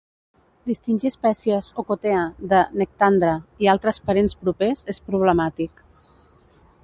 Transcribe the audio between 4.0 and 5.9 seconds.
parents propers és problemàtic.